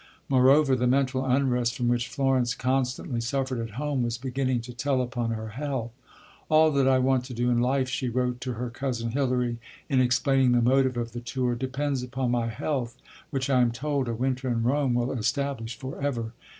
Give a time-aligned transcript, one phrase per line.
[0.29, 4.99] Moreover the mental unrest from which Florence constantly suffered at home was beginning to tell
[4.99, 5.91] upon her health.
[6.49, 9.59] "All that I want to do in life," she wrote to her cousin Hilary,
[9.89, 12.97] in explaining the motive of the tour, "depends upon my health,
[13.29, 16.33] which, I am told, a winter in Rome will establish for ever."